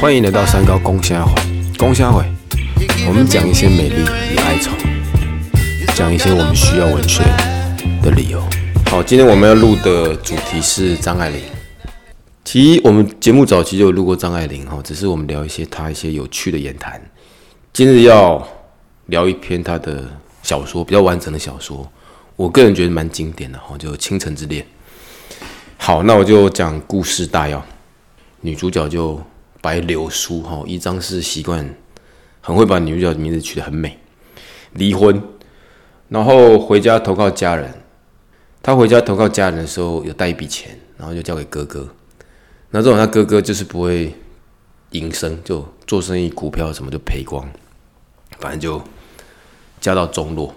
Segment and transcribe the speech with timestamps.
[0.00, 1.34] 欢迎来到三高公虾会，
[1.76, 2.24] 公虾会，
[3.06, 3.96] 我们讲一些美丽
[4.32, 4.70] 与哀愁，
[5.94, 7.22] 讲一些我们需要文学
[8.02, 8.42] 的理由。
[8.86, 11.42] 好，今天我们要录的主题是张爱玲。
[12.44, 16.98] 其实我们节目早期就有录过张爱玲哈，只是我们聊一些她一些有趣的言谈。
[17.74, 18.48] 今日要
[19.06, 20.02] 聊一篇她的
[20.42, 21.86] 小说，比较完整的小说，
[22.36, 24.62] 我个人觉得蛮经典的哈，就《倾城之恋》。
[25.80, 27.64] 好，那我就讲故事大要。
[28.42, 29.18] 女主角就
[29.62, 31.74] 白流苏哈，一张是习惯
[32.42, 33.96] 很会把女主角的名字取得很美。
[34.72, 35.22] 离婚，
[36.08, 37.72] 然后回家投靠家人。
[38.60, 41.88] 她回家投靠家人的时候，有带一笔钱，然后就交给哥哥。
[42.70, 44.12] 那这种他哥哥就是不会
[44.90, 47.48] 营生，就做生意、股票什么就赔光，
[48.40, 48.82] 反正就
[49.80, 50.54] 家道中落。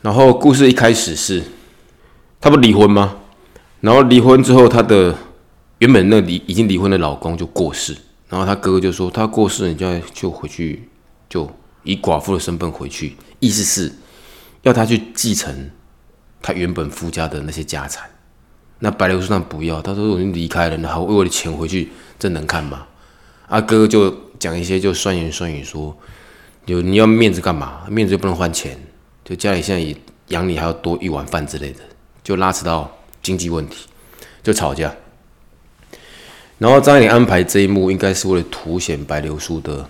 [0.00, 1.42] 然后故事一开始是，
[2.40, 3.18] 他不离婚吗？
[3.82, 5.14] 然后离婚之后，她的
[5.78, 7.94] 原本那离已经离婚的老公就过世，
[8.28, 10.88] 然后他哥哥就说他过世，人家就要就回去，
[11.28, 11.50] 就
[11.82, 13.92] 以寡妇的身份回去，意思是
[14.62, 15.70] 要她去继承
[16.40, 18.08] 她原本夫家的那些家产。
[18.78, 22.86] 那白流苏上不要，他说我已经离开了，然后为我的钱回去，这能看吗？
[23.48, 25.96] 阿哥就讲一些就酸言酸语说，
[26.66, 27.82] 有你要面子干嘛？
[27.88, 28.78] 面子又不能换钱，
[29.24, 29.96] 就家里现在也
[30.28, 31.80] 养你还要多一碗饭之类的，
[32.24, 32.90] 就拉扯到
[33.22, 33.86] 经济问题，
[34.42, 34.94] 就吵架。
[36.58, 39.88] 然后张爱玲安排这一幕，应该是为了凸显白流苏的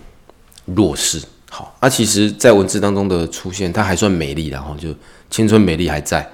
[0.67, 1.21] 弱势。
[1.51, 4.95] 好，啊，其实，在文字当中的出现，她还算美丽，然后就
[5.31, 6.31] 青春美丽还在，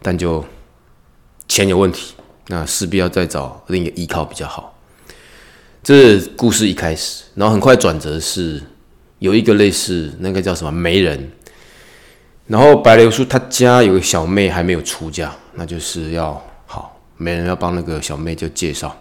[0.00, 0.44] 但就。
[1.46, 2.14] 钱有问题，
[2.46, 4.74] 那势必要再找另一个依靠比较好。
[5.82, 8.60] 这故事一开始，然后很快转折是
[9.18, 11.30] 有一个类似那个叫什么媒人，
[12.46, 18.94] 然后白流苏她家有个小妹还没有出嫁，那就是要好媒人要帮那个小妹就介绍，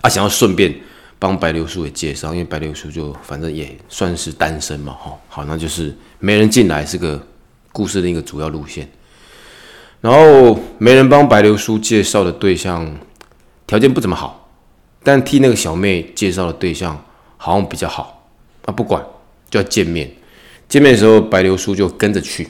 [0.00, 0.74] 啊想要顺便
[1.18, 7.24] 帮白流苏也介绍，因为白流苏就反正也算是单身嘛，哈好那就是媒人进来是个
[7.72, 8.90] 故事的一个主要路线。
[10.00, 12.90] 然后没人帮白流苏介绍的对象
[13.66, 14.48] 条件不怎么好，
[15.02, 17.04] 但替那个小妹介绍的对象
[17.36, 18.26] 好像比较好
[18.64, 18.72] 啊。
[18.72, 19.04] 不管
[19.50, 20.10] 就要见面，
[20.70, 22.48] 见面的时候白流苏就跟着去。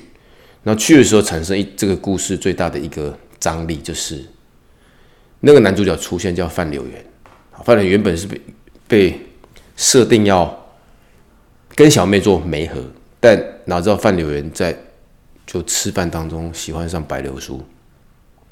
[0.62, 4.25] 然后去的时候产生一这个故事最大的一个张力就是
[5.41, 7.04] 那个男主角出现叫范柳园。
[7.64, 8.41] 范柳原本是被
[8.86, 9.20] 被
[9.76, 10.70] 设定要
[11.75, 12.81] 跟小妹做媒合，
[13.19, 14.76] 但哪知道范柳园在。
[15.47, 17.60] 就吃饭当中喜欢上白流苏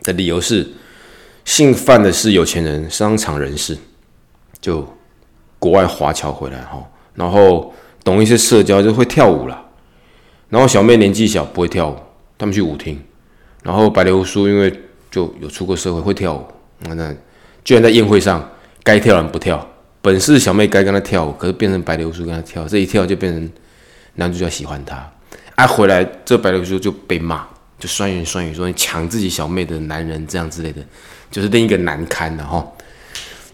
[0.02, 0.68] 的理由是，
[1.44, 3.78] 姓范的是有钱人，商场人士，
[4.60, 4.84] 就
[5.60, 7.72] 国外华侨回来哈，然后
[8.08, 9.66] 懂一些社交，就会跳舞了。
[10.48, 11.96] 然后小妹年纪小，不会跳舞，
[12.38, 12.98] 他们去舞厅。
[13.62, 14.72] 然后白流苏因为
[15.10, 16.46] 就有出过社会，会跳舞，
[16.86, 17.14] 那
[17.62, 18.42] 居然在宴会上
[18.82, 19.68] 该跳人不跳，
[20.00, 23.50] 本是小妹该跟他跳舞，可是变成白流苏跟他跳，这一跳就变成
[24.14, 25.06] 男主角喜欢他。
[25.54, 27.46] 他回来，这白流苏就被骂，
[27.78, 30.80] 就酸言酸语说你抢自己小妹的男人这样之类的，
[31.30, 32.66] 就是另一个难堪的哈。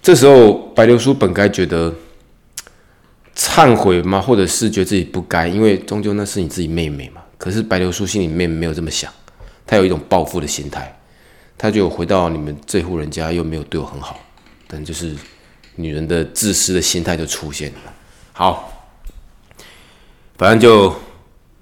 [0.00, 1.92] 这时候白流苏本该觉得
[3.36, 7.20] 忏悔吗，或者是觉得自己不该，因为终究那是你自己妹妹嘛。
[7.38, 9.12] 可是白流苏心里面没有这么想，
[9.66, 10.98] 她有一种报复的心态，
[11.58, 14.18] 她就回到你们这户人家又没有对我很好，
[14.66, 15.14] 但就是
[15.76, 17.78] 女人的自私的心态就出现了。
[18.32, 18.72] 好，
[20.36, 20.94] 反正就。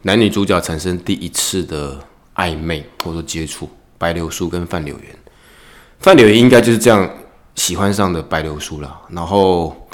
[0.05, 1.97] 男女主角产生第一次的
[2.34, 5.16] 暧昧或者接触，白流苏跟范柳园，
[6.00, 7.09] 范柳园应该就是这样
[7.55, 9.00] 喜欢上的白流苏了。
[9.11, 9.88] 然后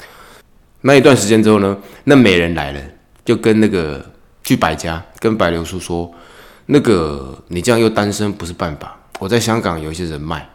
[0.81, 2.81] 那一段时间之后呢，那美人来了，
[3.25, 4.05] 就跟那个
[4.43, 6.09] 去白家跟白流苏说
[6.67, 10.47] ：“那个你这样又单身不是办法，我在香港有一些人脉，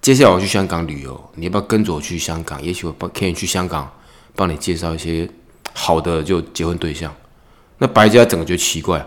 [0.00, 2.62] 接下来我去香港旅游，你要不要跟着我去香港？
[2.62, 3.90] 也许我帮可以去香港
[4.36, 5.28] 帮你介绍一些
[5.74, 7.12] 好的就结婚对象。”
[7.78, 9.04] 那白家整个觉得奇怪，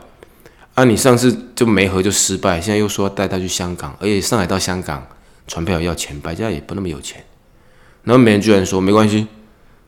[0.73, 5.07] 啊，你上次就没合就失败，现在又说带他去香港，而且上海到香港
[5.47, 7.23] 船票要钱，白家也不那么有钱。
[8.03, 9.27] 然后美人居然说没关系，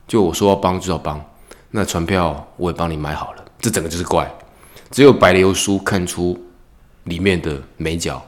[0.06, 1.24] 就我说要帮就要帮，
[1.70, 3.44] 那船票我也帮你买好了。
[3.58, 4.30] 这整个就是怪，
[4.90, 6.40] 只有白流苏看出
[7.04, 8.24] 里面的美角，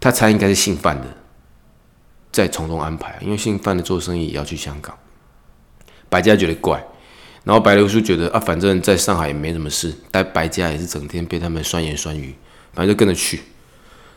[0.00, 1.06] 他猜应该是姓范的，
[2.32, 4.96] 在从中安排，因为姓范的做生意也要去香港，
[6.08, 6.84] 白家觉得怪。
[7.44, 12.34] 然后白流苏觉得啊，反正在上海也没什么事，待白家也是整天被他们酸言酸语，
[12.72, 13.42] 反正就跟着去。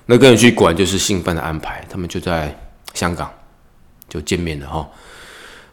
[0.06, 2.58] 那跟着去，果然就是姓范的安排，他们就在
[2.94, 3.30] 香港
[4.08, 4.90] 就见面了哈。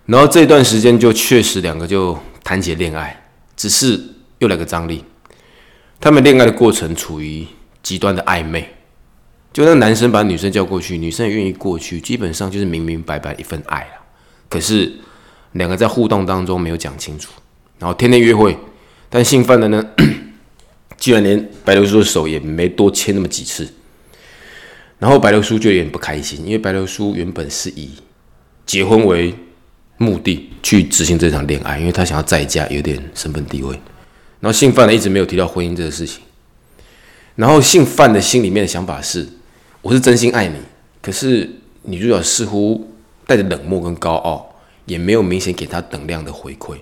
[0.07, 3.25] 然后这段时间就确实两个就谈起恋爱，
[3.57, 3.99] 只是
[4.39, 5.03] 又来个张力。
[6.01, 7.47] 他们恋爱的过程处于
[7.83, 8.69] 极端的暧昧，
[9.53, 14.05] 就那男生把女生叫过去，女生也愿意过去，基本上就是明明白白一份爱了。
[14.51, 14.93] 可是
[15.53, 17.33] 两个在互动当中没有讲清楚，
[17.79, 18.55] 然后天天约会，
[19.09, 19.83] 但姓范的呢，
[20.99, 23.73] 居然连白流苏的手也没多牵那么几次。
[24.99, 27.93] 然后白流苏就有点不开心，因为白流苏原本是以
[28.67, 29.35] 结婚为
[29.97, 33.79] 目的去执行这场恋爱，因为他想要在家有点身份地位。
[34.41, 36.23] 然后性犯的一直没有提到婚姻这个事情。
[37.37, 39.27] 然后性犯的心里面的想法是：
[39.83, 40.59] 我是真心爱你，
[41.03, 41.51] 可是
[41.83, 42.89] 女主角似乎
[43.27, 44.55] 带着冷漠跟高傲，
[44.87, 46.77] 也没有明显给他等量的回馈，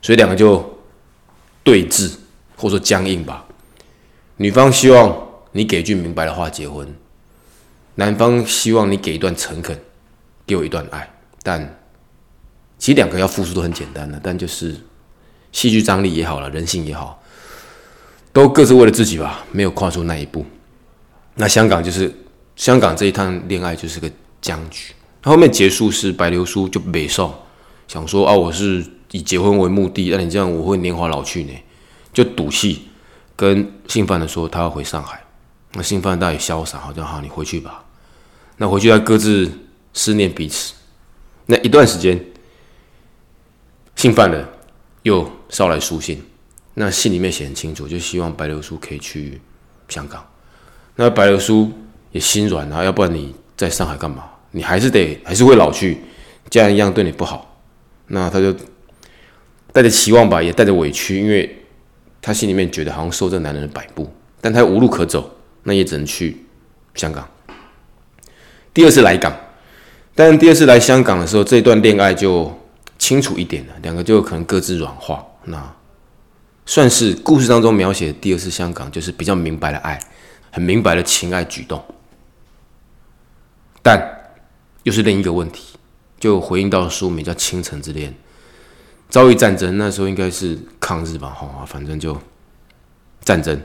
[0.00, 0.78] 所以两个就
[1.62, 2.10] 对峙
[2.56, 3.46] 或者说僵硬吧。
[4.38, 5.16] 女方希望
[5.52, 6.92] 你给一句明白的话结婚。
[7.96, 9.78] 男方希望你给一段诚恳，
[10.44, 11.08] 给我一段爱，
[11.44, 11.78] 但
[12.84, 14.76] 其实两个要付出都很简单的，但就是
[15.52, 17.18] 戏剧张力也好了，人性也好，
[18.30, 20.44] 都各自为了自己吧，没有跨出那一步。
[21.36, 22.14] 那香港就是
[22.56, 24.10] 香港这一趟恋爱就是个
[24.42, 24.92] 僵局，
[25.22, 27.46] 后面结束是白流苏就美少
[27.88, 31.52] 想说啊，我是以结婚为目的，那你这样我会年华老去呢，
[32.12, 32.88] 就赌气
[33.34, 35.24] 跟姓范的说他要回上海，
[35.72, 37.82] 那姓范倒也潇洒，好像好你回去吧。
[38.58, 39.50] 那回去要各自
[39.94, 40.74] 思念彼此。
[41.46, 42.22] 那一段时间，
[43.96, 44.46] 姓范的
[45.02, 46.22] 又捎来书信，
[46.74, 49.40] 那信里面写很清楚，就希望白流苏可以去
[49.88, 50.24] 香港。
[50.96, 51.72] 那白流苏
[52.12, 54.24] 也心软啊，要不然你在上海干嘛？
[54.50, 55.98] 你还是得还是会老去，
[56.48, 57.60] 家人一样对你不好。
[58.06, 58.54] 那他就
[59.72, 61.64] 带着期望吧，也带着委屈，因为
[62.22, 65.28] 他心里面觉得好像受这男人的摆布，但他无路可走，
[65.64, 66.44] 那也只能去
[66.94, 67.28] 香港。
[68.72, 69.34] 第二次来港，
[70.14, 72.56] 但第二次来香港的时候，这段恋爱就
[73.04, 75.22] 清楚一点了，两个就可能各自软化。
[75.44, 75.76] 那
[76.64, 80.00] 算是故事当中描写第二次香港，就是比较明白的爱，
[80.50, 81.84] 很明白的情爱举动。
[83.82, 84.00] 但
[84.84, 85.76] 又是另一个问题，
[86.18, 88.10] 就回应到书名叫《倾城之恋》，
[89.10, 91.28] 遭遇战争，那时候应该是抗日吧？
[91.28, 92.18] 哈，反正就
[93.22, 93.60] 战争。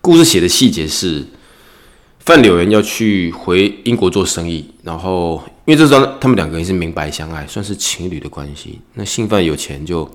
[0.00, 1.26] 故事写的细节是。
[2.24, 8.80] 范柳园要去回英国做生意，然后因为这时候他们两个人是明白相爱，算是情侣的关系。
[8.94, 10.08] 那姓范有钱就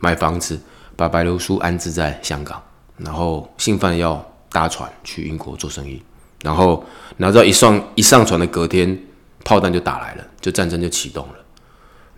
[0.00, 0.60] 买房子，
[0.96, 2.60] 把白流苏安置在香港，
[2.96, 6.02] 然后姓范要搭船去英国做生意，
[6.42, 6.84] 然后
[7.18, 8.98] 哪知道一上一上船的隔天，
[9.44, 11.34] 炮弹就打来了，就战争就启动了。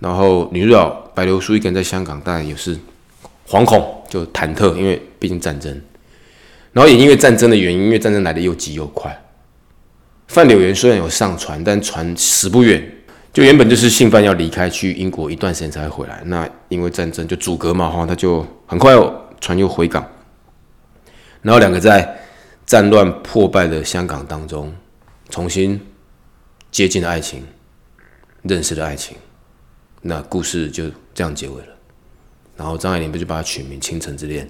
[0.01, 2.79] 然后女主角白流苏一个人在香港，当然也是
[3.47, 5.81] 惶恐，就忐忑，因为毕竟战争。
[6.73, 9.24] 然后也因为战争的原因，因为战争来的又急又快，
[10.35, 12.85] 范柳园虽然有上船，但船驶不远，
[13.33, 16.21] 就原本就是姓范要离开去英国一段时间才会回来。
[16.25, 18.93] 那因为战争就阻隔嘛，哈，他就很快
[19.41, 20.05] 船又回港。
[21.41, 22.19] 然后两个在
[22.67, 24.75] 战乱破败的香港当中，
[25.31, 25.81] 重新
[26.73, 27.45] 接近了爱情，
[28.43, 29.17] 认识了爱情，
[30.03, 31.69] 那故事就这样结尾了。
[32.57, 34.45] 然后张爱玲不就把它取名《倾城之恋》。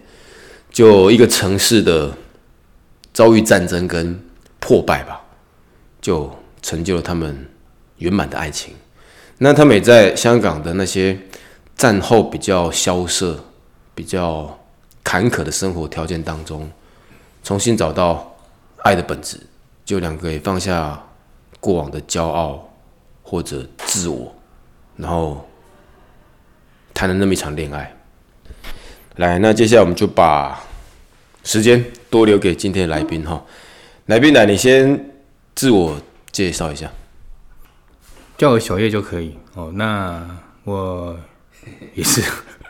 [0.71, 2.11] 就一个城市的
[3.13, 4.19] 遭遇战争跟
[4.59, 5.21] 破败吧，
[6.05, 6.31] 就
[6.61, 7.49] 成就了他们
[7.97, 8.75] 圆满的爱情。
[9.39, 11.19] 那他们也在香港的那些
[11.77, 13.43] 战后比较萧瑟、
[13.95, 14.59] 比较
[15.03, 16.71] 坎坷的生活条件当中，
[17.43, 18.37] 重新找到
[18.83, 19.41] 爱的本质。
[19.83, 21.03] 就两个也放下
[21.59, 22.71] 过往的骄傲
[23.23, 24.35] 或者自我，
[24.97, 25.49] 然后
[26.93, 27.97] 谈了那么一场恋爱。
[29.17, 30.62] 来，那接下来我们就把
[31.45, 33.43] 时间多留给今天的来宾哈。
[34.07, 35.13] 来宾来，你先
[35.64, 35.99] 自我
[36.30, 36.90] 介绍一下，
[38.37, 39.73] 叫我小叶就可以哦。
[39.75, 40.23] 那
[40.64, 41.18] 我
[41.94, 42.23] 也是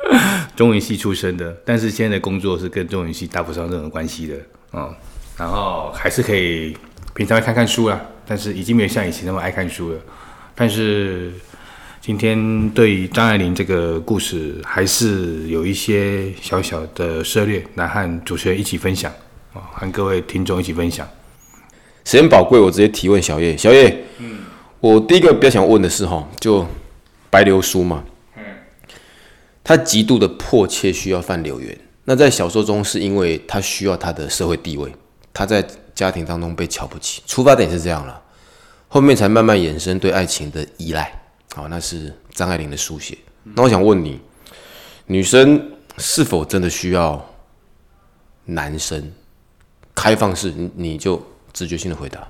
[0.55, 4.37] 中文系出身的，但是现在的工作是跟中文系搭不上任何关系的
[4.71, 4.95] 哦。
[5.37, 6.77] 然后还是可以
[7.17, 9.99] 平常看看书啦，但是已经没有像以前那么爱看书了。
[10.55, 11.33] 但是。
[12.01, 19.11] 今天对张爱玲这个故事，还是有一些小小的涉猎，来和主持人一起分享
[19.55, 21.09] 啊，和各位听众一起分享。
[22.05, 23.57] 时间宝贵，我直接提问小叶。
[23.57, 24.41] 小叶，嗯，
[24.81, 26.67] 我第一个比较想问的是哈，就
[27.31, 28.05] 白流苏嘛，
[28.37, 28.43] 嗯，
[29.63, 31.77] 他极度的迫切需要范柳园。
[32.05, 34.95] 那在小说中，是因为他需要他的社会地位，
[35.33, 38.23] 他在家庭当中被瞧不起，出发点是这样了，
[38.89, 41.11] 后面才慢慢衍生对爱情的依赖。
[41.55, 43.17] 好，那是张爱玲的书写。
[43.55, 44.21] 那我想问你，
[45.07, 47.25] 女生是否真的需要
[48.45, 49.11] 男生？
[49.95, 52.29] 开放式，你你就直觉性的回答。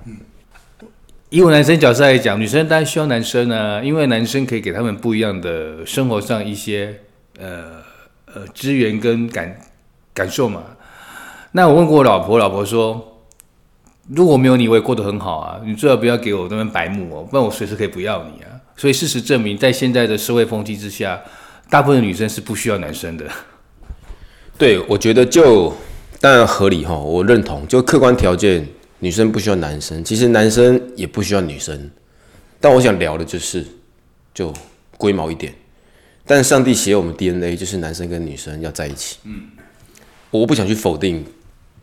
[1.29, 7.01] 以我男生角色来讲，女生当然需要男生啊，因为男生可以给他们不一样的生活上一些
[7.37, 7.81] 呃
[8.27, 9.59] 呃资源跟感
[10.13, 10.63] 感受嘛。
[11.51, 13.19] 那我问过我老婆，老婆说，
[14.07, 15.59] 如果没有你，我也过得很好啊。
[15.65, 18.47] 你最好不要给我那边白目哦，不然我随时可以不要你啊。
[18.77, 21.19] 所以事实证明，在现在的社会风气之下，
[21.69, 23.25] 大部分女生是不需要男生的。
[24.57, 25.73] 对，我觉得就
[26.21, 27.67] 当然合理哈，我认同。
[27.67, 28.67] 就客观条件，
[28.99, 31.89] 女生不需要男生，其实男生也不需要女生。
[32.59, 33.65] 但我想聊的就是，
[34.33, 34.53] 就
[34.97, 35.53] 龟毛一点。
[36.25, 39.17] 但上帝写我们 DNA 就是男生跟女生要在一起。
[39.23, 39.49] 嗯，
[40.31, 41.25] 我不想去否定。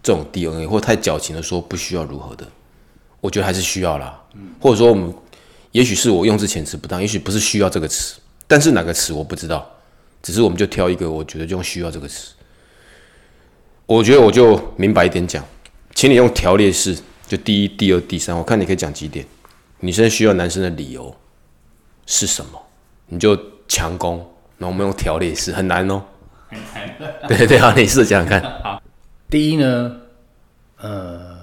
[0.05, 2.45] 这种 DNA 或太矫情的说不需要如何的，
[3.21, 4.21] 我觉得还是需要啦。
[4.35, 5.15] 嗯或者说我们
[5.71, 8.17] 也许是我用字遣词不当，也许不是需要这个词，
[8.49, 9.65] 但是哪个词我不知道，
[10.21, 12.33] 只是我们就挑一个，我觉得用需要这个词。
[13.87, 15.47] 我觉得我就明白一点讲，
[15.95, 19.25] 请你用条列式，就第一、第二、第三，我看你可以讲几点。
[19.81, 21.15] 女生需要男生的理由
[22.07, 22.61] 是什么？
[23.07, 24.25] 你就强攻，
[24.59, 26.03] 那我们用条列式，很难哦。
[26.49, 26.59] 很
[27.01, 27.29] 难。
[27.29, 28.63] 对对好，你试着讲讲看。
[28.63, 28.83] 好。
[29.29, 29.97] 第一呢，
[30.79, 31.39] 呃，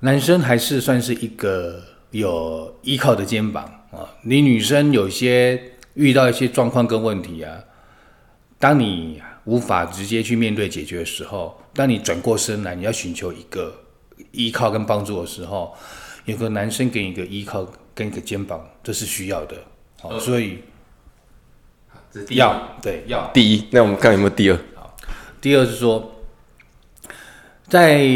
[0.00, 4.08] 男生还是算是一个有依靠的肩膀啊。
[4.22, 7.58] 你女生有些遇到一些状况跟问题啊，
[8.58, 13.74] 当你无法直接去面对解决的时候，当你转过身来，你要寻求一个
[14.32, 15.74] 依靠跟帮助的时候，
[16.24, 19.56] 有个男生给你一个依靠跟一个肩膀，这是需要的。
[20.00, 20.60] 好，所以
[22.30, 24.58] 要对要第一，那我们看有没有第二。
[24.74, 24.96] 好，
[25.40, 26.10] 第二是说。
[27.66, 28.06] 在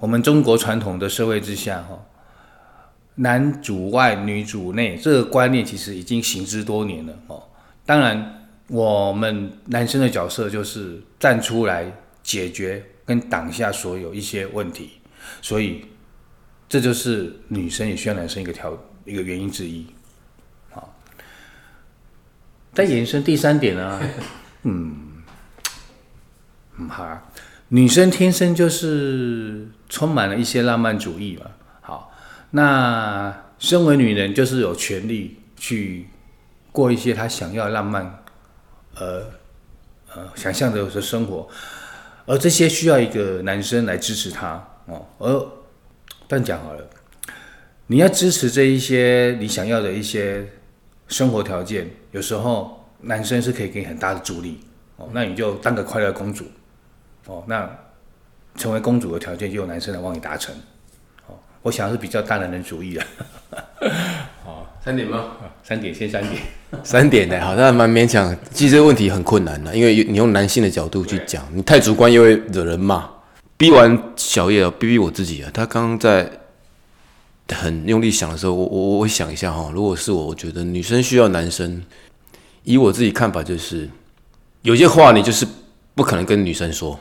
[0.00, 2.02] 我们中国传统的社会之下，哈，
[3.16, 7.42] 男主外女主内这个观念其实已经行之多年了，哦。
[7.84, 8.39] 当然，
[8.70, 14.90] 我们男生的角色就是站出来解决跟挡下所有一些问题，
[15.42, 15.84] 所以
[16.68, 19.84] 这就是女生也需要男生一个条一个原因之一。
[20.70, 20.94] 好，
[22.72, 24.00] 再延伸第三点呢，
[24.62, 25.22] 嗯，
[26.78, 27.32] 嗯好。
[27.72, 31.50] 女生天生就是充满了一些浪漫主义嘛。
[31.80, 32.12] 好，
[32.50, 36.06] 那身为女人就是有权利去
[36.72, 38.19] 过一些她想要浪漫，
[39.00, 39.24] 呃
[40.14, 41.48] 呃想象的的生活，
[42.26, 45.04] 而这些需要一个男生来支持她哦。
[45.18, 45.46] 而
[46.28, 46.88] 但讲好了，
[47.88, 50.46] 你要支持这一些你想要的一些
[51.08, 54.60] 生活条件，有时候男生是可以给你很大的助力
[54.96, 55.08] 哦。
[55.12, 56.44] 那你就当个快乐公主。
[57.26, 57.68] 哦，那
[58.56, 60.54] 成为公主的条件就有男生来帮你达成。
[61.26, 63.06] 哦，我想是比较大男人主义的。
[64.50, 65.24] 哦，三点吗？
[65.62, 66.42] 三点，先三点。
[66.82, 68.36] 三点的，好像蛮勉强。
[68.52, 73.08] 其实这个问题很困难的，因为你用男性的角度去讲，你太主观又会惹人骂。
[73.56, 75.50] 逼完小叶，逼逼我自己啊。
[75.52, 76.30] 他刚刚在
[77.48, 81.82] 很用力想的时候，我我我想一下哈，如果是我，我觉得女生需要男生。
[82.64, 83.88] 以我自己看法，就是
[84.62, 85.46] 有些话你就是
[85.94, 86.98] 不可能跟女生说。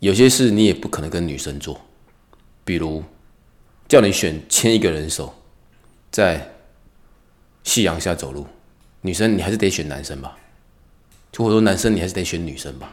[0.00, 1.80] 有些事你也不可能跟女生做，
[2.64, 3.02] 比如
[3.88, 5.34] 叫你选牵一个人手，
[6.10, 6.52] 在
[7.62, 8.46] 夕阳下走路，
[9.00, 10.36] 女生你还是得选男生吧？
[11.32, 12.90] 就或者说男生你还是得选女生吧？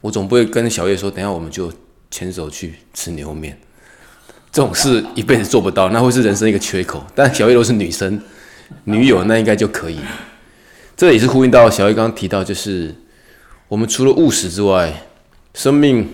[0.00, 1.72] 我总不会跟小叶说，等下我们就
[2.10, 3.58] 牵手去吃牛肉面，
[4.50, 7.04] 这种事一辈子做不到，那会是人生一个缺口。
[7.14, 8.20] 但小叶都是女生，
[8.84, 10.00] 女友那应该就可以。
[10.96, 12.94] 这也是呼应到小叶刚刚提到，就是
[13.68, 15.02] 我们除了务实之外，
[15.54, 16.08] 生命。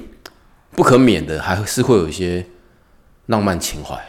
[0.76, 2.46] 不可免的，还是会有一些
[3.26, 4.00] 浪漫情怀，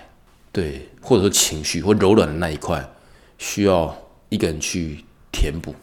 [0.52, 2.88] 对，或者说情绪或柔软的那一块，
[3.40, 3.98] 需要
[4.30, 5.74] 一个人去填补。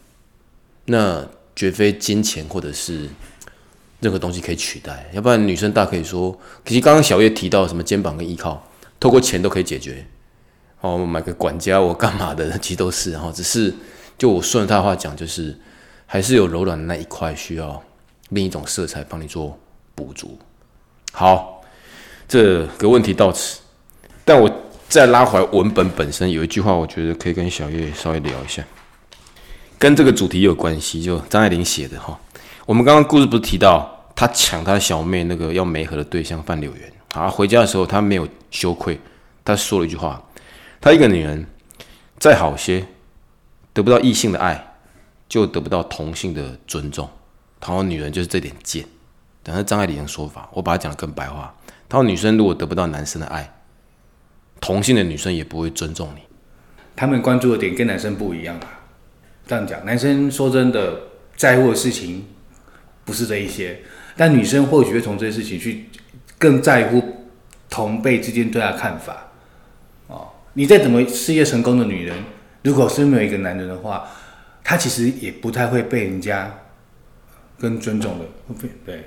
[0.85, 3.09] 那绝非金钱或者是
[3.99, 5.11] 任何东西可以取代。
[5.13, 8.65] 要不然，女生大可以说，其实刚刚小叶提到什么肩膀跟依靠，
[9.01, 10.07] 透过钱都可以解决。
[10.81, 12.57] 哦，买个管家，我干嘛的？
[12.59, 13.75] 其实都是哈，只是
[14.17, 15.59] 就我顺着他的话讲，就是
[16.07, 17.83] 还是有柔软的那一块，需要
[18.29, 19.59] 另一种色彩帮你做
[19.97, 20.39] 补足。
[21.11, 21.65] 好，
[22.29, 23.59] 这个问题到此，
[24.89, 28.65] 再拉回文本本身，有一句话，我觉得可以跟小月稍微聊一下，
[29.79, 32.19] 跟这个主题有关系，就张爱玲写的哈。
[32.65, 38.99] 我们刚刚故事不是提到他抢他小妹那个要媒合的对象范柳园，啊，回家的时候他没有羞愧，
[39.45, 40.23] 他说了一句话：，
[40.81, 41.47] 他一个女人
[42.19, 42.87] 再好些，
[43.73, 44.75] 得不到异性的爱，
[45.29, 47.09] 就得不到同性的尊重。
[47.61, 48.87] 他说女人就是这点贱。
[49.49, 51.55] 但是张爱玲的说法，我把它讲的更白话。
[51.89, 53.49] 他说：“女生如果得不到男生的爱，
[54.67, 56.23] 同性的女生也不会尊重你。
[56.97, 58.83] 他们关注的点跟男生不一样啊。
[59.47, 61.03] 这样讲，男生说真的
[61.37, 62.27] 在乎的事情
[63.05, 63.79] 不是这一些，
[64.17, 65.85] 但女生或许会从这些事情去
[66.37, 67.01] 更在乎
[67.71, 69.29] 同辈之间对她看法。
[70.09, 72.17] 哦，你再怎么事业成功的女人，
[72.65, 74.05] 如果身边有一个男人的话，
[74.65, 76.53] 她其实也不太会被人家
[77.57, 78.25] 更尊重的。
[78.85, 79.05] 对。”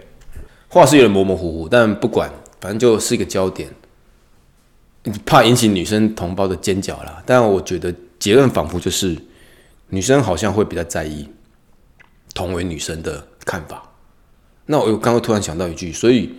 [0.72, 3.68] 话是有点模模糊糊，但不管，反正就是一个焦点。
[5.26, 7.22] 怕引起女生同胞的尖叫啦。
[7.26, 9.18] 但我觉得结论仿佛就是
[9.90, 11.30] 女生好像会比较在意
[12.34, 13.84] 同为女生的看法。
[14.66, 16.32] 那我刚刚突然想到一句，所以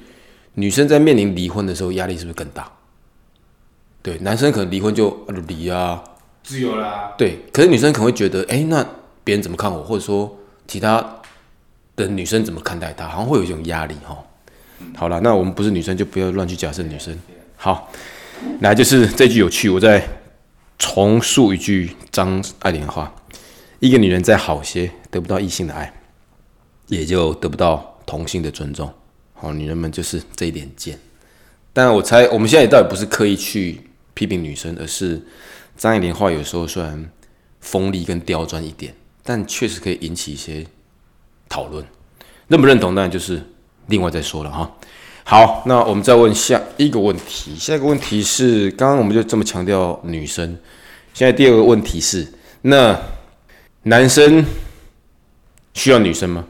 [0.55, 2.71] 女生在面临离婚的时候，压力是不是更大？
[4.03, 6.03] 对，男生可能离婚就离啊，
[6.43, 7.13] 自由啦。
[7.19, 8.87] 对，可是女生可能会觉得，哎，那
[9.25, 11.05] 别人怎么看我，或者说其他
[11.97, 14.17] 的女生怎么看待他，好像会有一种压力哈。
[14.97, 17.19] 好了，那我们不是女生，就不要乱去假设女生。
[17.57, 17.91] 好，
[18.61, 20.07] 来就是这句有趣，我再
[20.79, 23.15] 重述一句张爱玲的话：
[23.79, 25.93] 一个女人再好些，得不到异性的爱，
[26.89, 27.87] 也就得不到。
[28.07, 28.93] 同性的尊重，
[29.35, 30.99] 好，女人们就是这一点贱。
[31.73, 33.83] 但我猜，我们现在也倒也不是刻意去
[34.15, 35.23] 批评女生，而是
[35.77, 37.09] 张爱玲话有时候虽然
[37.61, 38.93] 锋利跟刁钻一点，
[39.23, 40.67] 但确实可以引起一些
[41.49, 41.85] 讨论。
[42.49, 43.41] 认不认同，当然就是
[43.87, 44.69] 另外再说了哈。
[45.31, 47.55] 好，那我们再问下一个问题。
[47.55, 50.59] 下一个问题是，刚刚我们就这么强调女生，
[51.15, 52.27] 现在第二个问题是，
[52.63, 53.01] 那
[53.85, 54.45] 男生
[55.73, 56.45] 需要女生吗？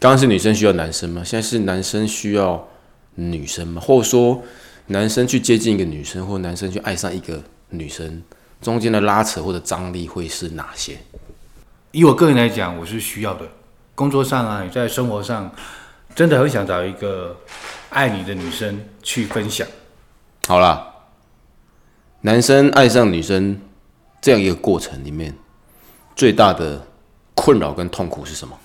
[0.00, 1.22] 刚刚是女生需要男生吗？
[1.24, 2.68] 现在是男生需要
[3.14, 3.80] 女生吗？
[3.80, 4.42] 或者说，
[4.88, 8.24] 男生去接近一个女生，或男生去爱上一个女生，
[8.60, 10.98] 中间的拉扯或者张力会是哪些？
[11.92, 13.46] 以我个人来讲，我是需要的。
[13.94, 15.48] 工作上啊，你在生活上，
[16.16, 17.36] 真的很想找一个
[17.90, 19.66] 爱你的女生去分享。
[20.46, 20.94] 好啦，
[22.22, 23.60] 男生爱上女生
[24.20, 25.34] 这样一个过程里面，
[26.16, 26.86] 最大的
[27.34, 28.58] 困扰跟痛苦是什么？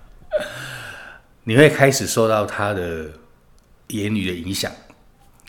[1.44, 3.10] 你会开始受到他的
[3.88, 4.70] 言语的影响。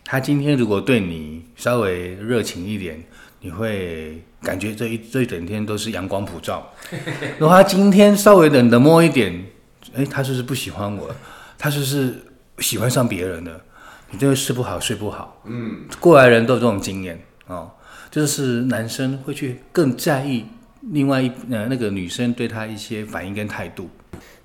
[0.04, 3.02] 他今天如果对你稍微热情一点，
[3.40, 6.70] 你会感觉这一这一整天都是阳光普照。
[7.40, 9.46] 如果他今天稍微冷冷漠一点，
[9.94, 11.14] 哎，他是不是不喜欢我？
[11.58, 12.16] 他是不是
[12.60, 13.62] 喜欢上别人了？
[14.10, 15.42] 你就会吃不好睡不好。
[15.46, 17.72] 嗯，过来人都有这种经验哦，
[18.10, 20.46] 就是男生会去更在意
[20.92, 23.90] 另外一呃那个女生对他一些反应跟态度，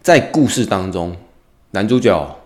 [0.02, 1.16] 在故事当中。
[1.72, 2.40] 男主角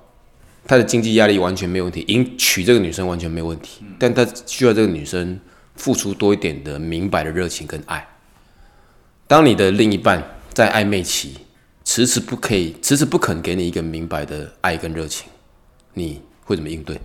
[0.66, 5.38] 他的经济压力完全没有问题，迎娶这个女生完全没有问题，但他需要这个女生
[5.76, 8.08] 付出多一点的明白的热情跟爱。
[9.28, 10.20] 当你的另一半
[10.52, 11.36] 在暧昧期，
[11.84, 15.28] 迟迟不可以，迟迟不肯给你一个明白的爱跟热情，
[16.00, 16.98] 你会怎么应对？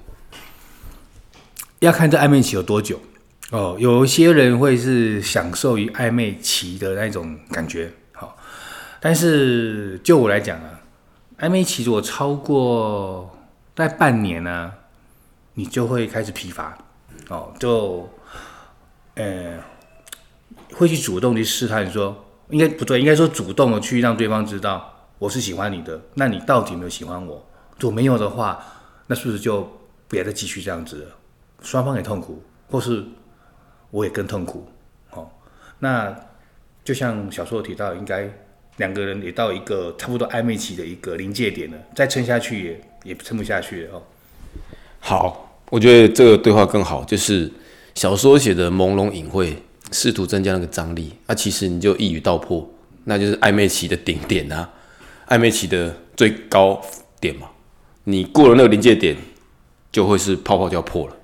[1.80, 3.00] 要看这暧昧期有多久
[3.52, 3.76] 哦。
[3.78, 8.36] 有一些人会是享受于暧昧期的那种感觉，好，
[9.00, 10.80] 但是就我来讲啊。
[11.38, 13.38] 暧昧期如果超过
[13.74, 14.72] 大半年呢，
[15.56, 16.78] 你就会开始疲乏，
[17.28, 18.10] 哦，就，
[19.16, 19.60] 呃，
[20.74, 27.46] 会去主动去试探，说应该不对，应该说主动的去让对方知道我是喜欢你的，那你到底有没有喜欢我？
[27.78, 28.66] 如果没有的话，
[29.08, 29.68] 那是不是就
[30.08, 31.16] 不要再继续这样子了？
[31.62, 33.04] 双方也痛苦，或是
[33.92, 34.68] 我也更痛苦，
[35.12, 35.30] 哦，
[35.80, 36.16] 那
[36.84, 38.30] 就像小说提到，应该。
[38.78, 44.04] 两个人也到一个差不多暧昧期的一个临界点了，再撑下去也也撑不下去了哦。
[45.00, 47.50] 好，我觉得这个对话更好，就是
[47.94, 49.56] 小说写的朦胧隐晦，
[49.94, 52.70] 试图增加那个张力，那其实你就一语道破，
[53.06, 54.70] 那就是暧昧期的顶点啊，
[55.30, 56.82] 暧昧期的最高
[57.22, 57.48] 点嘛。
[58.06, 59.16] 你过了那个临界点，
[59.92, 61.16] 就会是泡泡就要破了。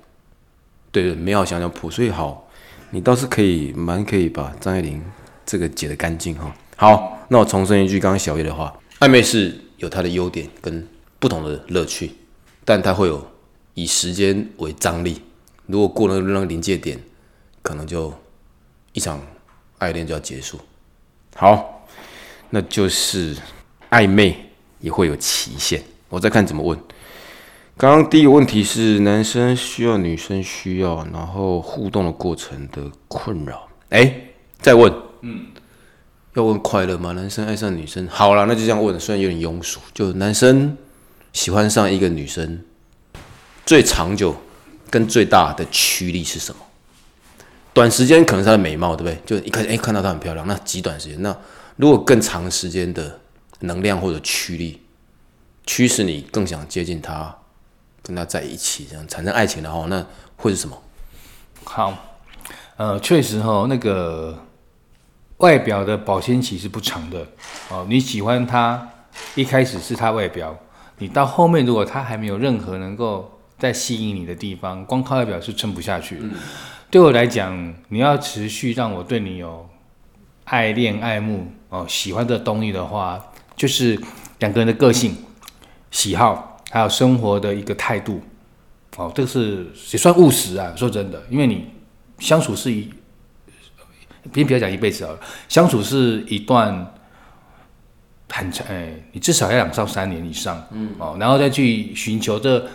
[0.90, 2.48] 对对，美好想要破，所以好，
[2.90, 5.02] 你倒是可以蛮可以把张爱玲
[5.46, 6.54] 这个解得干净哈。
[6.76, 10.86] 好，那我重申一句刚刚小叶的话：暧昧是有它的优点跟
[11.18, 12.10] 不同的乐趣，
[12.64, 13.26] 但它会有
[13.74, 15.22] 以时间为张力。
[15.66, 17.00] 如果过了那个临界点，
[17.62, 18.12] 可能就
[18.92, 19.20] 一场
[19.78, 20.58] 爱恋就要结束。
[21.36, 21.86] 好，
[22.50, 23.36] 那就是
[23.90, 24.36] 暧昧
[24.80, 25.82] 也会有期限。
[26.12, 26.78] 我再看怎么问。
[27.78, 33.66] 刚刚第一个问题是男生需要女生需要，然后互动的过程的困扰。
[33.88, 34.14] 哎，
[34.60, 34.92] 再问。
[35.22, 35.46] 嗯。
[36.34, 37.12] 要问快乐吗？
[37.12, 39.00] 男生爱上女生，好了，那就这样问。
[39.00, 40.76] 虽然有点庸俗，就男生
[41.32, 42.62] 喜欢上一个女生，
[43.64, 44.36] 最长久
[44.90, 46.60] 跟最大的驱力是什么？
[47.72, 49.18] 短时间可能是她的美貌，对不对？
[49.24, 51.22] 就一开始哎看到她很漂亮，那极短时间。
[51.22, 51.34] 那
[51.76, 53.18] 如果更长时间的
[53.60, 54.78] 能量或者驱力，
[55.66, 57.36] 驱使你更想接近他，
[58.02, 60.82] 跟他在一起，这样产生爱情的话，那会是什么？
[61.64, 62.18] 好，
[62.76, 64.38] 呃，确实哈，那个。
[65.38, 67.26] 外表的保鲜期是不长的
[67.68, 67.84] 哦。
[67.90, 68.88] 你喜欢他，
[69.34, 70.56] 一开始是他外表，
[70.98, 76.22] 你到后面如果他还没有任何能够再吸引你的地方，光靠外表是撑不下去。
[76.90, 79.68] 对我来讲，你要持续让我对你有
[80.44, 83.20] 爱恋爱慕哦，喜欢的东西的话，
[83.56, 84.00] 就是
[84.38, 85.16] 两个人的个性、
[85.92, 88.20] 喜好，还有生活的一个态度
[88.96, 90.72] 哦，这个是也算务实啊。
[90.74, 91.66] 说真的，因为你
[92.18, 92.90] 相处是一，
[94.32, 95.14] 别不要讲一辈子啊，
[95.48, 96.94] 相处是一段
[98.30, 102.66] 很长，哎，你至少要两到三年以上，嗯，哦，然后再去寻求这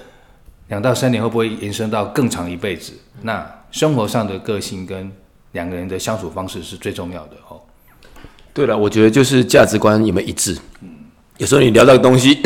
[0.67, 2.93] 两到三年会不会延伸到更长一辈子？
[3.23, 5.11] 那生活上的个性跟
[5.53, 7.59] 两个人的相处方式是最重要的哦。
[8.53, 10.55] 对了，我觉得就是价值观有没有一致。
[10.81, 10.89] 嗯
[11.37, 12.41] 有时候你聊到东西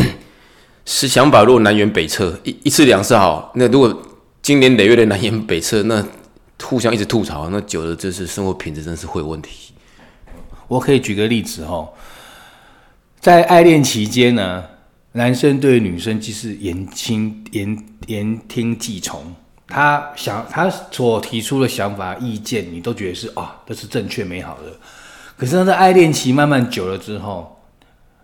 [0.94, 3.98] 是想法，如果南辕北辙，一一次两次好，那如果
[4.42, 6.06] 经年累月的南辕北辙，那
[6.62, 9.74] 互相一直吐槽，那久了就是生活品质真是会有问题。
[10.68, 11.88] 我可以举个例子哈，
[13.22, 14.66] 在爱恋期间呢，
[15.14, 19.34] 男生对女生即是言听言言听计从，
[19.68, 24.74] 他想他所提出的想法意见，你都觉得是啊，这是正确美好的。
[25.38, 27.58] 可是他在爱恋期慢慢久了之后，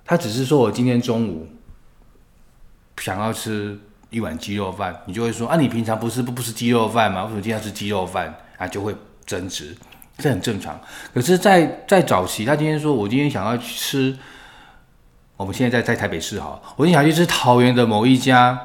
[0.04, 1.48] 他只是说我今天中午
[2.98, 3.78] 想要吃
[4.10, 7.24] 一碗鸡肉饭，你就会说啊，你平常不是不不吃鸡肉饭吗？
[7.24, 8.68] 为什么今天吃鸡肉饭啊？
[8.68, 9.76] 就会争执，
[10.18, 10.80] 这很正常。
[11.14, 14.18] 可是，在在早期，他今天说我今天想要去吃，
[15.36, 18.60] 我们现在在在台北市哈，我今天想去吃桃园的某一家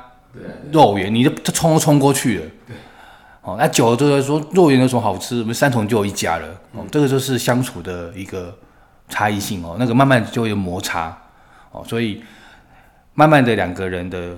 [0.70, 2.46] 肉圆，你就他冲都冲过去了。
[3.42, 5.40] 哦，那久了之后说肉圆有什么好吃？
[5.40, 6.46] 我们三重就有一家了。
[6.72, 8.56] 哦，这个就是相处的一个
[9.08, 9.76] 差异性哦。
[9.80, 11.18] 那个慢慢就有摩擦
[11.72, 12.22] 哦，所以
[13.14, 14.36] 慢慢的两个人的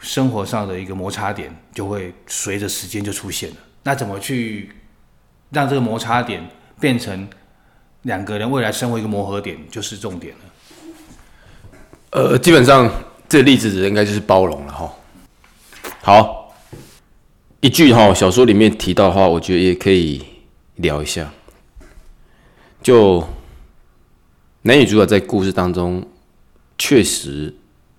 [0.00, 3.56] 生活上的一个摩擦点就会随着时间就出现了。
[3.82, 4.70] 那怎么去
[5.50, 6.46] 让这个摩擦点
[6.78, 7.28] 变成
[8.02, 10.40] 两个人未来生活一个磨合点，就是重点了。
[12.10, 12.90] 呃，基本上
[13.28, 14.92] 这例子应该就是包容了哈。
[16.00, 16.38] 好。
[17.64, 20.20] 一句哈，小说里面提到的话，我觉得也可以
[20.74, 21.32] 聊一下。
[22.82, 23.24] 就
[24.62, 26.04] 男女主角在故事当中
[26.76, 27.54] 确实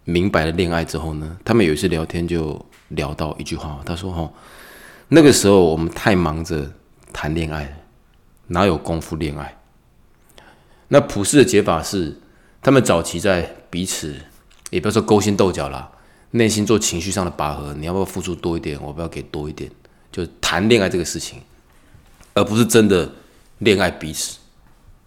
[0.05, 4.31] 明白了恋爱之后呢，他们有一次聊天就聊到一句话，他说：“哈，
[5.09, 6.71] 那个时候我们太忙着
[7.11, 7.81] 谈恋爱，
[8.47, 9.57] 哪有功夫恋爱？”
[10.89, 12.19] 那普世的解法是，
[12.61, 14.15] 他们早期在彼此，
[14.69, 15.89] 也不要说勾心斗角啦。
[16.31, 18.79] 内心做情绪上的拔河，你要不要付出多一点？
[18.81, 19.69] 我不要给多一点，
[20.11, 21.39] 就谈恋爱这个事情，
[22.33, 23.09] 而不是真的
[23.59, 24.37] 恋爱彼此。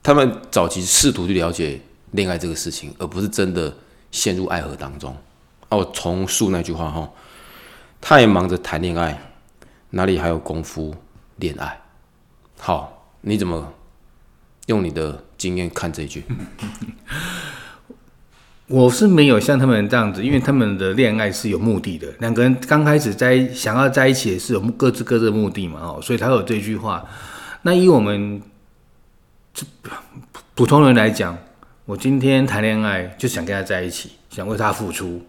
[0.03, 1.81] 他们早期试图去了解
[2.13, 3.77] 恋爱这个事情，而不是真的
[4.16, 5.14] 陷入爱河当中。
[5.68, 7.11] 啊，我重述那句话哈，
[8.00, 9.20] 太忙着谈恋爱，
[9.90, 10.94] 哪里还有功夫
[11.37, 11.79] 恋爱？
[12.59, 13.74] 好，你怎么
[14.66, 16.24] 用你的经验看这一句？
[18.68, 27.05] 我是没有像他们这样子，因为他们的恋爱是有目的的，两个人刚开始在想要在一起也是有各自各自的目的嘛，哦，所以才有这句话。
[27.62, 28.40] 那以我们
[29.52, 29.66] 这
[30.55, 31.37] 普通人来讲，
[31.87, 35.25] 我今天谈恋爱就想跟他在一起，想为他付出，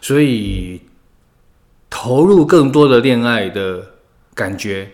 [0.00, 0.82] 所以
[1.88, 3.92] 投入更多的恋爱的
[4.34, 4.90] 感觉，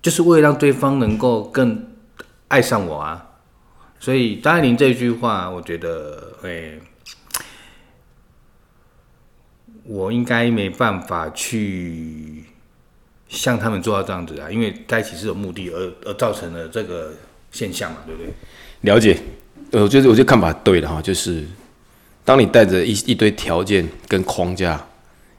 [0.00, 1.86] 就是为了让对方能够更
[2.48, 3.26] 爱上我啊。
[3.98, 6.80] 所以张爱玲这句话，我觉得，哎，
[9.84, 12.46] 我应该没办法去
[13.28, 17.12] 像他们做到这样子啊，因为在一起是有目的，而而造成了这个
[17.50, 18.32] 现象嘛，对不对？
[18.80, 19.18] 了解，
[19.72, 21.44] 呃，我觉得我这看法对的哈，就是
[22.24, 24.84] 当你带着一一堆条件跟框架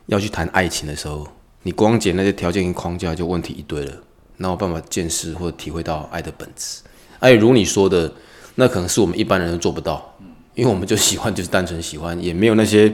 [0.07, 1.27] 要去谈爱情的时候，
[1.63, 3.93] 你光捡那些条件跟框架就问题一堆了，
[4.37, 6.81] 哪有办法见识或体会到爱的本质？
[7.19, 8.11] 爱如你说的。
[8.55, 10.13] 那可能是我们一般人都做不到，
[10.55, 12.93] 因为我们就喜欢，就是单纯喜欢，也没有那些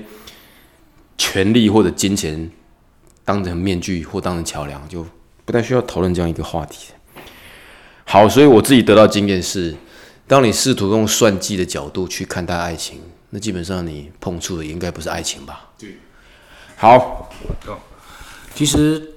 [1.17, 2.50] 权力或者金钱
[3.26, 5.04] 当成面具或当成桥梁，就
[5.45, 6.93] 不太需要讨论这样一个话题。
[8.06, 9.76] 好，所以我自己得到经验是，
[10.28, 15.70] 当你试图用算计的角度去看待爱情，那基本上你碰触的应该不是爱情吧？
[15.80, 15.98] 对。
[16.76, 17.30] 好，
[18.54, 19.13] 其实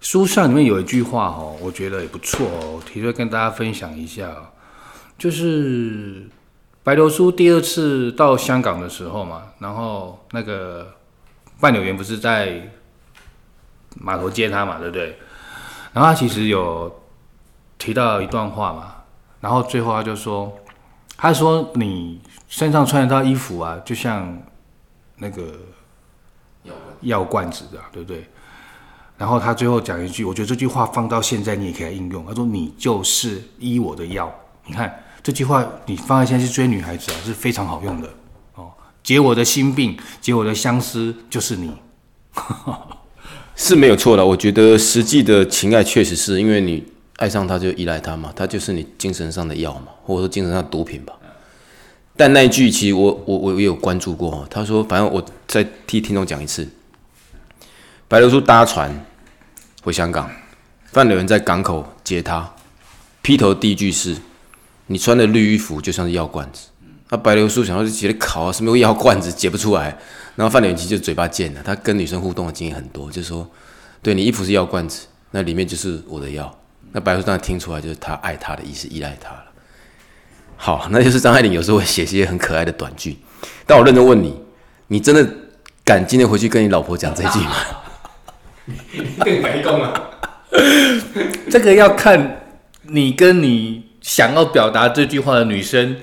[0.00, 4.52] 书上里面有一句话哦，我觉得也不错哦，提出来跟大家分享一下。
[5.18, 6.28] 就是
[6.84, 10.94] 白流苏第二次到香港的时候嘛，然后那个
[11.58, 12.70] 伴柳园不是在
[13.98, 15.18] 码头接他嘛，对不对？
[15.94, 17.02] 然后他其实有
[17.78, 18.95] 提到一段话嘛，
[19.46, 20.52] 然后最后他就说，
[21.16, 24.36] 他说你身上穿一套衣服啊，就像
[25.18, 25.54] 那个
[27.02, 28.26] 药罐子的，对不对？
[29.16, 34.92] 然后他最后讲一句，我觉得这句话放到现在你也可以应用，他说你就是医我的药，你看。
[35.22, 38.08] 这句话你放在现在去追女孩子啊，是非常好用的
[38.56, 38.72] 哦。
[39.04, 41.72] 解我的心病，解我的相思，就是你，
[43.54, 44.26] 是没有错的。
[44.26, 46.84] 我觉得实际的情爱确实是因为你
[47.16, 51.14] 爱上他就依赖他嘛，他就是你精神上的药嘛，或者说精神上毒品吧。
[52.16, 56.66] 但那一句其实我我我也有关注过，他说反正我再替听众讲一次，
[58.08, 59.04] 白流苏搭船
[59.82, 60.30] 回香港，
[60.86, 62.54] 范柳人在港口接他，
[63.22, 64.16] 劈头第一句是
[64.88, 66.68] ：“你穿的绿衣服就像是药罐子。”
[67.08, 69.96] 那白流苏想到就直接考啊，什么药罐子解不出来。
[70.34, 73.48] 然后范柳其实就嘴巴贱了，他跟女生互动的经验很多，就说
[74.02, 76.54] ：“对你衣服是药罐子，那里面就是我的药。”
[76.96, 79.44] 那白流苏当然听出来就是他爱她的意思，依赖他了。
[80.56, 83.18] 好，那就是张爱玲有时候会写些很可爱的短句。
[83.66, 84.34] 但我认真问你，
[84.86, 85.28] 你真的
[85.84, 87.54] 敢今天回去跟你老婆讲这句吗？
[89.22, 89.92] 更白宫啊！
[91.50, 92.40] 这个要看
[92.84, 95.94] 你跟你想要表达这句话的女生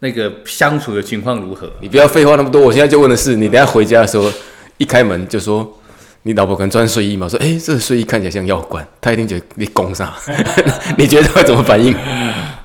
[0.00, 1.72] 那个相处的情况如何。
[1.80, 4.30] 你不要废话那么多，我现在就问的是，你等下回家的时候
[4.76, 5.80] 一开门就说
[6.24, 10.12] 你老婆可能穿睡衣嘛，说哎，这个睡衣看起来像药罐，她一定觉得你攻上，
[10.96, 11.94] 你觉得会怎么反应？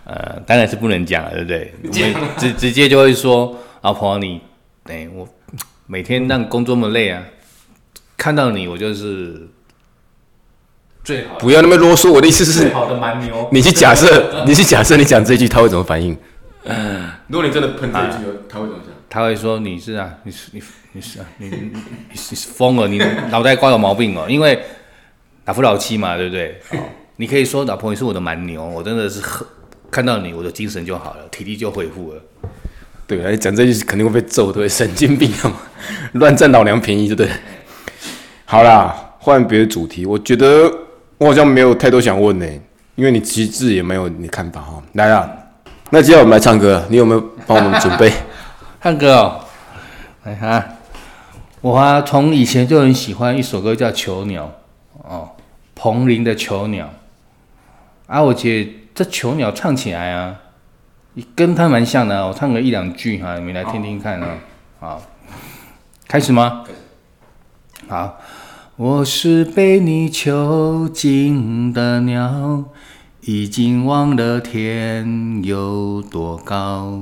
[0.06, 1.48] 呃，当然是不能讲了，对不
[1.90, 2.14] 对？
[2.14, 4.40] 我直直接就会说，老婆你，
[4.84, 5.28] 哎，我
[5.88, 7.24] 每天让工作那么累啊，
[8.16, 9.48] 看到你我就是
[11.04, 13.50] 最好不要那么啰嗦，我的意思是，好的蛮牛。
[13.52, 16.16] 你去假设，你去假设你讲这句，他会怎么反应？
[16.64, 18.94] 嗯如果你真的喷这句，他会怎么想？
[19.10, 21.80] 他会说你是啊，你是你你是啊，你你你
[22.12, 22.98] 你是疯了，你
[23.30, 24.60] 脑袋瓜有毛病哦，因为
[25.46, 26.60] 老夫老妻嘛，对不对？
[26.72, 26.80] 哦，
[27.16, 29.48] 你可以说老婆你是我的蛮牛，我真的是很
[29.90, 32.22] 看到你我的精神就好了，体力就恢复了。
[33.08, 34.68] 对，哎，讲这句肯定会被揍，对？
[34.68, 35.54] 神经病啊，
[36.14, 37.32] 乱占老娘便宜，对不对？
[38.44, 40.70] 好啦，换别的主题，我觉得
[41.18, 42.46] 我好像没有太多想问呢，
[42.96, 44.84] 因为你其实自己也没有你看法哈。
[44.94, 45.32] 来啦，
[45.90, 48.12] 那接下来我们来唱歌，你有没有帮我们准备？
[48.88, 49.42] 汉哥哦，
[50.24, 50.66] 来哈，
[51.60, 54.50] 我啊从以前就很喜欢一首歌叫《囚鸟》
[55.06, 55.32] 哦，
[55.76, 56.86] 彭羚的《囚鸟》
[58.08, 60.38] 啊，我觉得这囚鸟唱起来啊，
[61.36, 64.38] 跟他蛮像的啊，我唱个一两句哈，你们来听听看啊。
[64.80, 65.02] 好，
[66.08, 66.64] 开始吗？
[67.90, 68.18] 好，
[68.78, 72.64] 我是被你囚禁的鸟，
[73.20, 77.02] 已经忘了天有多高。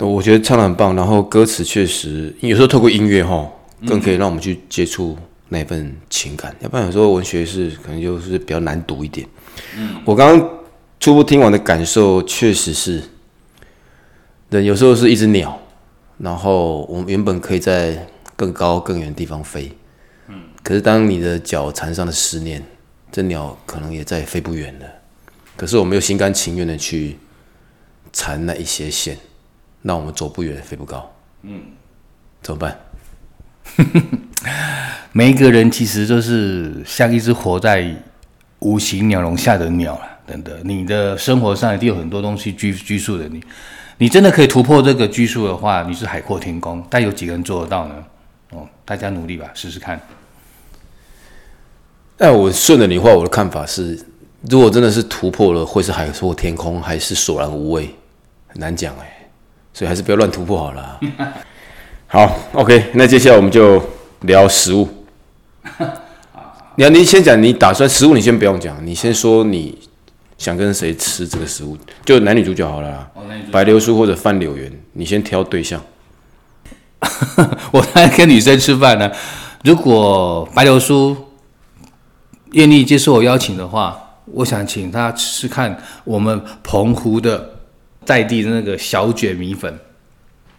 [0.00, 3.46] 对我觉得唱的很棒，然后歌词确实有时候透过音乐哈，
[3.86, 5.14] 更可以让我们去接触
[5.50, 6.56] 那份情感。
[6.60, 9.28] 要不然有时候文学是可能就是比较难读一点。
[10.06, 10.50] 我刚刚
[10.98, 13.02] 初步听完的感受确实是，
[14.48, 15.60] 人有时候是一只鸟，
[16.16, 19.70] 然后我们原本可以在更高更远的地方飞，
[20.62, 22.64] 可是当你的脚缠上了思念，
[23.12, 24.86] 这鸟可能也再也飞不远了。
[25.58, 27.18] 可是我们又心甘情愿的去
[28.14, 29.18] 缠那一些线。
[29.82, 31.10] 让我们走不远，飞不高。
[31.42, 31.60] 嗯，
[32.42, 32.78] 怎么办？
[35.12, 37.94] 每一个人其实都是像一只活在
[38.60, 40.54] 无形鸟笼下的鸟了，等等。
[40.64, 43.42] 你的生活上一定有很多东西拘拘束着你，
[43.98, 46.84] 你真的可以突破这个拘束的话，你是海阔天空。
[46.90, 47.94] 但有几个人做得到呢？
[48.50, 50.00] 哦，大家努力吧，试试看。
[52.16, 53.98] 但我顺着你话，我的看法是，
[54.48, 57.94] 如果真的是突破了，会是海阔天空，还是索然无味？
[58.48, 59.19] 很难讲哎。
[59.80, 61.00] 所以还是不要乱突破好了。
[62.06, 63.82] 好，OK，那接下来我们就
[64.20, 64.86] 聊食物。
[66.76, 69.78] 你要你先讲，你打算食物，你先不用讲，你先说你
[70.36, 73.10] 想跟谁吃这个食物，就男女主角好了啦。
[73.50, 75.82] 白流苏或者范柳园，你先挑对象。
[77.72, 79.10] 我当然跟女生吃饭呢。
[79.64, 81.16] 如果白流苏
[82.52, 87.59] 愿意接受我邀请的话，我想请她吃吃看我们澎湖的。
[88.04, 89.78] 在地的那个小卷米粉，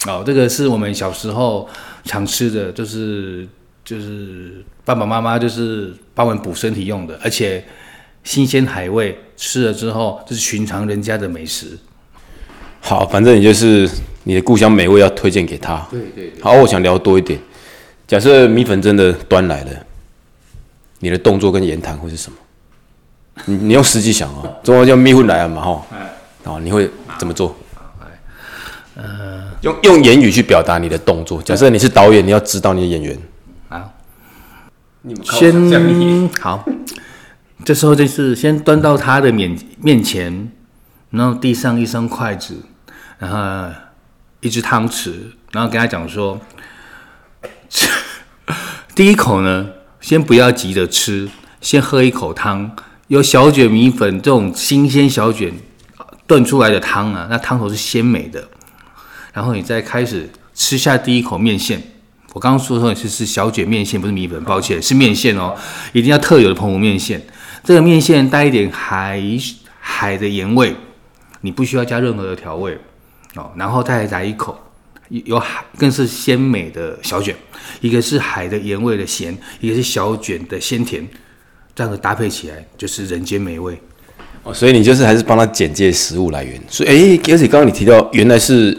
[0.07, 1.67] 哦，这个是我们小时候
[2.03, 3.47] 常吃的，就是
[3.83, 7.63] 就是爸爸妈妈就是帮我们补身体用的，而且
[8.23, 11.77] 新鲜海味，吃了之后就是寻常人家的美食。
[12.79, 13.89] 好，反正你就是
[14.23, 15.85] 你的故乡美味要推荐给他。
[15.91, 16.31] 对对。
[16.41, 17.39] 好，我想聊多一点。
[18.07, 19.71] 假设米粉真的端来了，
[20.99, 22.37] 你的动作跟言谈会是什么？
[23.45, 25.85] 你你用实际想哦， 中文叫米粉来了嘛，哈。
[26.43, 27.55] 哦，你会怎么做？
[28.93, 31.41] 呃，用用言语去表达你的动作。
[31.41, 33.17] 假设你是导演，你要指导你的演员。
[33.69, 33.93] 好，
[35.23, 36.65] 先好，
[37.63, 40.51] 这时候就是先端到他的面面前，
[41.11, 42.57] 然后递上一双筷子，
[43.17, 43.73] 然后
[44.41, 45.13] 一只汤匙，
[45.51, 46.39] 然后跟他讲说，
[48.93, 49.69] 第一口呢
[50.01, 51.29] 先不要急着吃，
[51.61, 52.75] 先喝一口汤，
[53.07, 55.53] 有小卷米粉这种新鲜小卷
[56.31, 58.47] 炖出来的汤啊，那汤头是鲜美的。
[59.33, 61.83] 然后你再开始吃下第一口面线。
[62.31, 65.53] 我刚刚说的是是小卷面线，不是米粉，抱歉，是面线哦，
[65.91, 67.21] 一定要特有的澎湖面线。
[67.65, 69.21] 这个面线带一点海
[69.81, 70.73] 海的盐味，
[71.41, 72.79] 你不需要加任何的调味
[73.35, 73.51] 哦。
[73.57, 74.57] 然后再来一口
[75.09, 77.35] 有海，更是鲜美的小卷，
[77.81, 81.05] 一个是海的盐味的咸，一个是小卷的鲜甜，
[81.75, 83.77] 这样子搭配起来就是人间美味
[84.43, 84.53] 哦。
[84.53, 86.61] 所以你就是还是帮他简介食物来源。
[86.69, 88.77] 所以哎，而且刚刚你提到原来是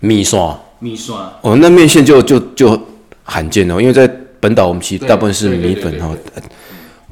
[0.00, 0.58] 米刷。
[0.78, 2.80] 米刷哦，那面线就就就
[3.22, 6.12] 罕见哦，因为在本岛我们其实大部分是米粉哈。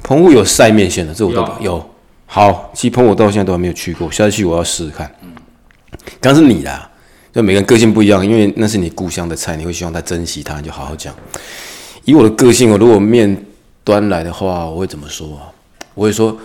[0.03, 1.89] 澎湖有晒面线的，这我都有。
[2.25, 5.09] 好，其实澎湖到现在都还没有去过，下次去我要试试看。
[5.21, 5.29] 嗯
[6.19, 6.89] 刚是你啦，
[7.33, 11.13] 就每个人个性不一样，因为那是你故乡的菜，你会希望他珍惜它，你就好好讲。
[12.03, 13.45] 以我的个性，我如果面
[13.85, 15.47] 端来的话，我会怎么说啊？
[15.93, 16.37] 我会说。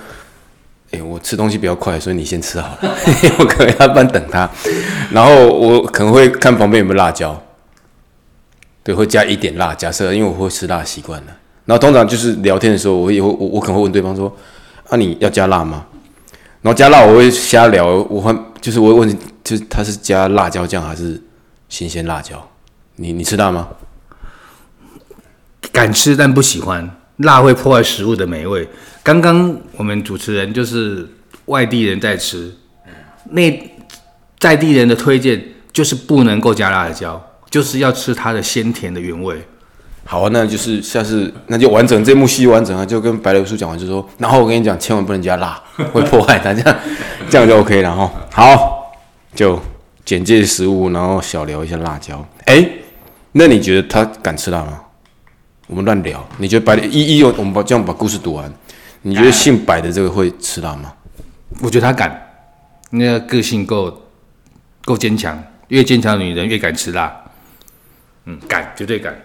[0.93, 2.97] 哎，我吃东西比较快，所以你先吃好了。
[3.39, 4.49] 我可能要半等他，
[5.11, 7.41] 然后我可能会看旁边有没有辣椒，
[8.85, 9.75] 对，会加一点辣。
[9.75, 14.35] 假设因为我会吃辣习惯了，然后通常就是聊天的时候，我也会我我可能会问对方说
[14.89, 15.87] ：“啊，你要加辣吗？”
[16.63, 21.21] 然后加辣我会瞎聊，我会就是我会问，就是他是加辣椒酱还是
[21.69, 22.49] 新鲜辣椒？
[22.95, 23.69] 你你吃辣吗？
[25.73, 26.89] 敢吃但不喜欢。
[27.19, 28.69] 辣会破坏食物的美味。
[29.07, 31.09] 刚刚我们主持人就是
[31.45, 32.53] 外地人在吃，
[33.31, 33.71] 那
[34.37, 35.41] 在地人的推荐
[35.73, 39.41] 就是不能够加辣椒，就是要吃它的鲜甜的原味。
[40.05, 45.63] 好啊，那就是下次那就完整这幕戏完整啊，就跟白流叔讲完就说，然后我跟你讲，千万不能加辣，
[45.95, 46.77] 会破坏它，这样
[47.31, 48.13] 这样就 OK 了哈。
[48.33, 48.93] 好，
[49.37, 49.57] 就
[50.05, 52.27] 简介食物，然后小聊一下辣椒。
[52.47, 52.69] 哎，
[53.31, 54.81] 那你觉得他敢吃辣吗？
[55.69, 58.53] 我们乱聊，你觉得白的一一我们把这样把故事读完，
[59.07, 60.93] 你觉得姓白的这个会吃辣吗？
[61.61, 62.21] 我觉得他敢，
[62.91, 64.03] 那个个性够
[64.85, 67.17] 够坚强，越坚强的女人越敢吃辣。
[68.25, 69.17] 嗯，敢，绝对敢。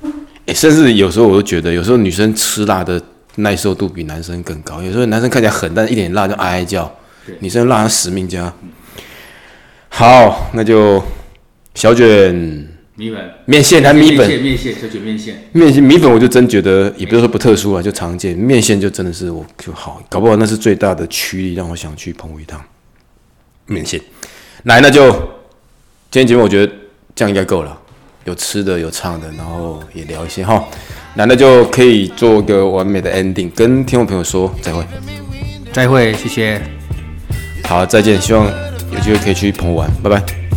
[0.00, 3.00] 嗯，哎，甚至有时候我都觉得，有时候女生吃辣的
[3.34, 4.82] 耐受度比男生更高。
[4.82, 6.90] 有时候男生看起来狠，但一点辣就哀哀叫，
[7.40, 8.50] 女生辣死命加。
[9.90, 11.04] 好，那就
[11.74, 12.67] 小卷。
[12.98, 18.36] 米粉、面线还米粉、面线、小卷面线、面线、米粉，我就真觉得也不是说不特殊啊，就常见。
[18.36, 22.60] 面线就真的是我就好，搞不好那是最大的驱力，让我想去澎湖一趟。
[23.66, 24.00] 面线，
[24.64, 25.12] 来，那就
[26.10, 26.72] 今天节目我觉得
[27.14, 27.78] 这样应该够了，
[28.24, 30.66] 有吃的，有唱的，然后也聊一些哈。
[31.14, 34.84] 那那就可以做个完美的 ending，跟听众朋友说再会，
[35.72, 36.60] 再会，谢谢，
[37.62, 38.44] 好，再见，希望
[38.92, 40.47] 有机会可以去澎湖玩，拜拜。